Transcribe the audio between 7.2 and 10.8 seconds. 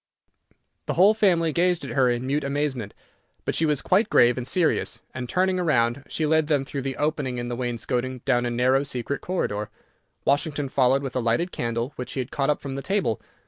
in the wainscoting down a narrow secret corridor, Washington